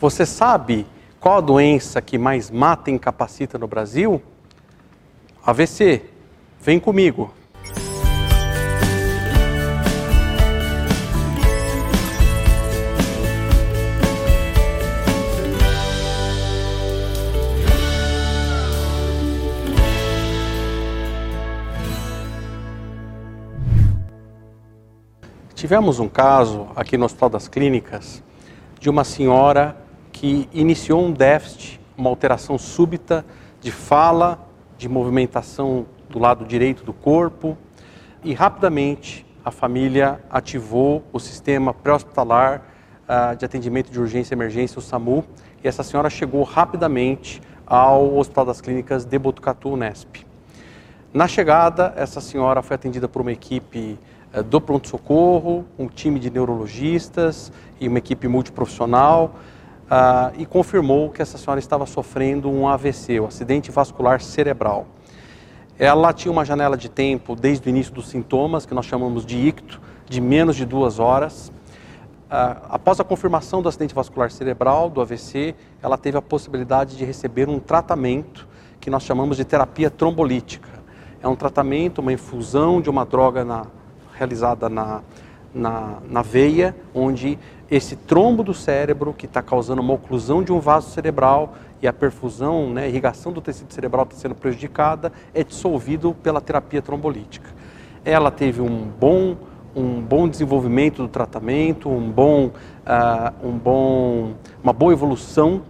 [0.00, 0.86] Você sabe
[1.18, 4.22] qual a doença que mais mata e incapacita no Brasil?
[5.44, 6.04] AVC.
[6.60, 7.34] Vem comigo.
[25.56, 28.22] Tivemos um caso aqui no Hospital das Clínicas
[28.78, 29.87] de uma senhora
[30.18, 33.24] que iniciou um déficit, uma alteração súbita
[33.60, 34.44] de fala,
[34.76, 37.56] de movimentação do lado direito do corpo
[38.24, 42.64] e rapidamente a família ativou o sistema pré-hospitalar
[43.04, 45.24] uh, de atendimento de urgência e emergência, o SAMU,
[45.62, 50.26] e essa senhora chegou rapidamente ao Hospital das Clínicas de Botucatu, Unesp.
[51.14, 53.96] Na chegada, essa senhora foi atendida por uma equipe
[54.32, 59.36] eh, do pronto-socorro, um time de neurologistas e uma equipe multiprofissional
[59.88, 64.86] uh, e confirmou que essa senhora estava sofrendo um AVC, um acidente vascular cerebral.
[65.78, 69.36] Ela tinha uma janela de tempo desde o início dos sintomas, que nós chamamos de
[69.36, 71.48] icto, de menos de duas horas.
[72.28, 77.04] Uh, após a confirmação do acidente vascular cerebral, do AVC, ela teve a possibilidade de
[77.04, 78.46] receber um tratamento
[78.80, 80.68] que nós chamamos de terapia trombolítica.
[81.22, 83.66] É um tratamento, uma infusão de uma droga na,
[84.14, 85.02] realizada na,
[85.58, 87.38] na, na veia, onde
[87.70, 91.92] esse trombo do cérebro, que está causando uma oclusão de um vaso cerebral e a
[91.92, 97.50] perfusão, né, a irrigação do tecido cerebral está sendo prejudicada, é dissolvido pela terapia trombolítica.
[98.04, 99.36] Ela teve um bom,
[99.76, 105.62] um bom desenvolvimento do tratamento, um bom, uh, um bom, uma boa evolução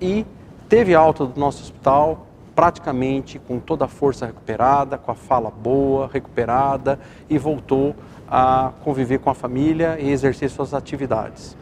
[0.00, 0.26] e
[0.68, 6.08] teve alta do nosso hospital praticamente com toda a força recuperada, com a fala boa,
[6.12, 7.94] recuperada e voltou
[8.28, 11.56] a conviver com a família e exercer suas atividades.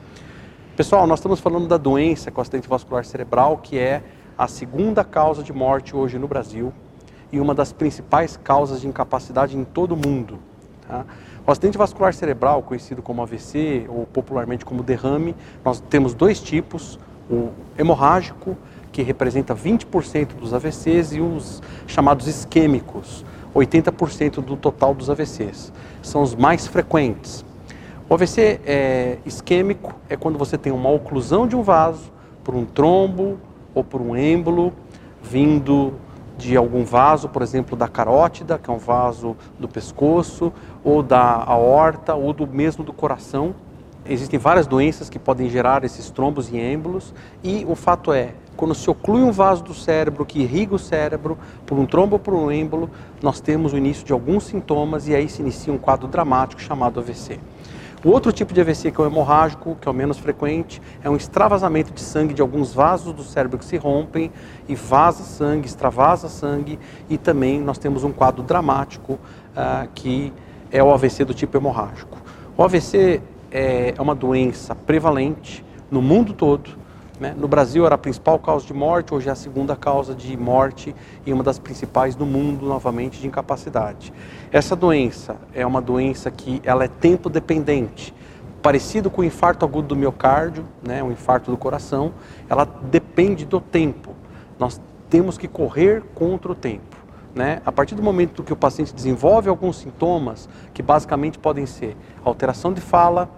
[0.77, 4.03] Pessoal, nós estamos falando da doença com acidente vascular cerebral, que é
[4.37, 6.73] a segunda causa de morte hoje no Brasil
[7.31, 10.39] e uma das principais causas de incapacidade em todo o mundo.
[10.87, 11.05] Tá?
[11.47, 16.99] O acidente vascular cerebral, conhecido como AVC ou popularmente como derrame, nós temos dois tipos:
[17.31, 18.57] o hemorrágico
[18.93, 25.73] que representa 20% dos AVCs, e os chamados isquêmicos, 80% do total dos AVCs.
[26.03, 27.45] São os mais frequentes.
[28.09, 32.13] O AVC é, isquêmico é quando você tem uma oclusão de um vaso
[32.45, 33.39] por um trombo
[33.75, 34.73] ou por um êmbolo
[35.23, 35.95] vindo
[36.37, 40.53] de algum vaso, por exemplo, da carótida, que é um vaso do pescoço,
[40.83, 43.55] ou da aorta, ou do mesmo do coração.
[44.05, 48.75] Existem várias doenças que podem gerar esses trombos e êmbolos, e o fato é, quando
[48.75, 52.35] se oclui um vaso do cérebro que irriga o cérebro por um trombo ou por
[52.35, 52.91] um êmbolo,
[53.23, 56.99] nós temos o início de alguns sintomas e aí se inicia um quadro dramático chamado
[56.99, 57.39] AVC.
[58.05, 61.09] O outro tipo de AVC, que é o hemorrágico, que é o menos frequente, é
[61.09, 64.33] um extravasamento de sangue de alguns vasos do cérebro que se rompem
[64.69, 70.33] e vaza sangue, extravasa sangue e também nós temos um quadro dramático uh, que
[70.73, 72.19] é o AVC do tipo hemorrágico.
[72.57, 76.83] O AVC é, é uma doença prevalente no mundo todo
[77.23, 77.37] né?
[77.39, 80.93] No Brasil era a principal causa de morte, hoje é a segunda causa de morte
[81.25, 84.13] e uma das principais do mundo, novamente, de incapacidade.
[84.51, 88.13] Essa doença é uma doença que ela é tempo dependente,
[88.61, 92.13] parecido com o infarto agudo do miocárdio, né, um infarto do coração,
[92.49, 94.17] ela depende do tempo.
[94.59, 96.97] Nós temos que correr contra o tempo.
[97.35, 97.63] Né?
[97.65, 102.73] A partir do momento que o paciente desenvolve alguns sintomas, que basicamente podem ser alteração
[102.73, 103.29] de fala,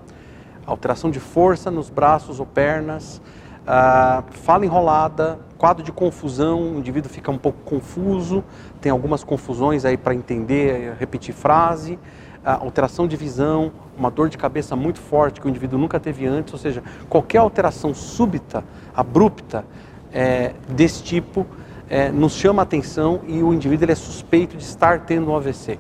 [0.67, 3.21] alteração de força nos braços ou pernas,
[3.65, 8.45] Uh, fala enrolada, quadro de confusão, o indivíduo fica um pouco confuso,
[8.79, 14.37] tem algumas confusões aí para entender, repetir frase, uh, alteração de visão, uma dor de
[14.37, 18.63] cabeça muito forte que o indivíduo nunca teve antes, ou seja, qualquer alteração súbita,
[18.95, 19.65] abrupta
[20.13, 21.47] é, desse tipo
[21.89, 25.79] é, nos chama a atenção e o indivíduo é suspeito de estar tendo um AVC.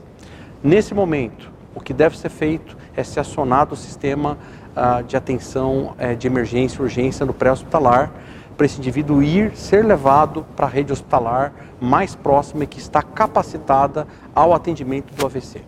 [0.63, 4.39] Nesse momento, o que deve ser feito é ser acionado o sistema
[4.77, 8.13] uh, de atenção uh, de emergência urgência no pré-hospitalar,
[8.57, 13.03] para esse indivíduo ir, ser levado para a rede hospitalar mais próxima e que está
[13.03, 15.63] capacitada ao atendimento do AVC.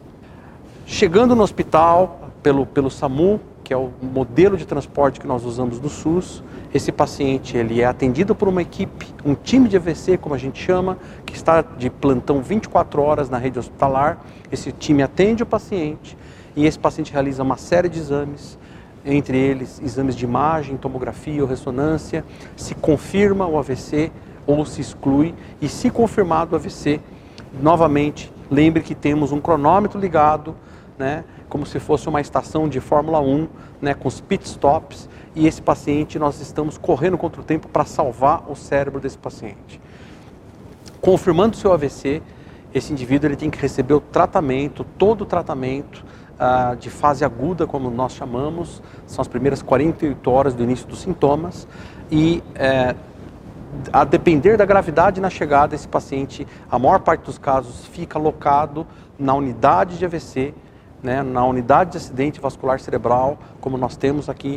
[0.86, 5.80] Chegando no hospital, pelo, pelo SAMU, que é o modelo de transporte que nós usamos
[5.80, 10.34] no SUS, esse paciente ele é atendido por uma equipe, um time de AVC, como
[10.34, 14.18] a gente chama, que está de plantão 24 horas na rede hospitalar.
[14.52, 16.16] Esse time atende o paciente
[16.54, 18.56] e esse paciente realiza uma série de exames,
[19.06, 22.24] entre eles exames de imagem, tomografia ou ressonância,
[22.56, 24.10] se confirma o AVC
[24.46, 27.00] ou se exclui, e se confirmado o AVC,
[27.60, 30.54] novamente, lembre que temos um cronômetro ligado
[30.98, 33.48] né, como se fosse uma estação de Fórmula 1,
[33.80, 37.84] né, com os pit stops, e esse paciente nós estamos correndo contra o tempo para
[37.84, 39.80] salvar o cérebro desse paciente.
[41.00, 42.22] Confirmando seu AVC,
[42.74, 46.04] esse indivíduo ele tem que receber o tratamento, todo o tratamento
[46.38, 51.00] ah, de fase aguda, como nós chamamos, são as primeiras 48 horas do início dos
[51.00, 51.66] sintomas,
[52.10, 52.94] e eh,
[53.92, 58.86] a depender da gravidade na chegada, esse paciente, a maior parte dos casos, fica alocado
[59.18, 60.54] na unidade de AVC,
[61.02, 64.48] né, na unidade de acidente vascular cerebral, como nós temos aqui